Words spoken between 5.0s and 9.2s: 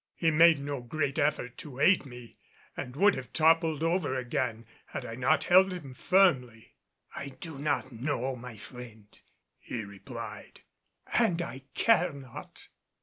I not held him firmly. "I do not know, my friend,"